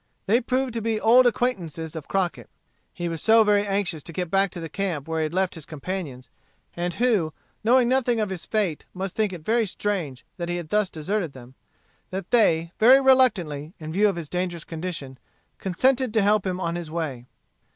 [0.25, 2.49] They proved to be old acquaintances of Crockett.
[2.91, 5.53] He was so very anxious to get back to the camp where he had left
[5.53, 6.27] his companions,
[6.75, 10.69] and who, knowing nothing of his fate, must think it very strange that he had
[10.69, 11.53] thus deserted them,
[12.09, 15.19] that they, very reluctantly, in view of his dangerous condition,
[15.59, 17.27] consented to help him on his way.